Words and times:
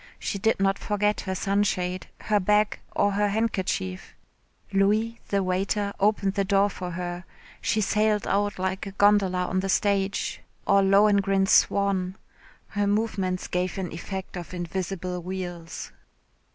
She 0.17 0.39
did 0.39 0.59
not 0.59 0.79
forget 0.79 1.21
her 1.29 1.35
sunshade, 1.35 2.07
her 2.21 2.39
bag, 2.39 2.79
or 2.95 3.11
her 3.11 3.27
handkerchief. 3.29 4.15
Louis, 4.73 5.19
the 5.27 5.43
waiter, 5.43 5.93
opened 5.99 6.33
the 6.33 6.43
door 6.43 6.71
for 6.71 6.89
her. 6.89 7.23
She 7.61 7.81
sailed 7.81 8.25
out 8.25 8.57
like 8.57 8.87
a 8.87 8.93
gondola 8.93 9.45
on 9.45 9.59
the 9.59 9.69
stage, 9.69 10.41
or 10.65 10.81
Lohengrin's 10.81 11.51
swan. 11.51 12.15
Her 12.69 12.87
movements 12.87 13.45
gave 13.45 13.77
an 13.77 13.91
effect 13.93 14.35
of 14.35 14.55
invisible 14.55 15.21
wheels. 15.21 15.91